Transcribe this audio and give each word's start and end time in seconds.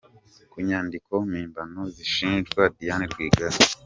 Ku 0.51 0.57
nyandiko 0.67 1.11
mpimbano 1.29 1.81
zishinjwa 1.95 2.63
Diane 2.77 3.05
Rwigara. 3.11 3.57